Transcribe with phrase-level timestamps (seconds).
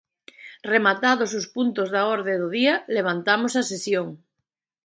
[0.73, 4.07] Rematados os puntos da orde do día, levantamos a sesión.